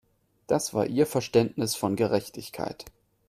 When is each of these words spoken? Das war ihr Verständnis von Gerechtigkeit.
Das 0.47 0.73
war 0.73 0.87
ihr 0.87 1.05
Verständnis 1.05 1.75
von 1.75 1.95
Gerechtigkeit. 1.95 2.85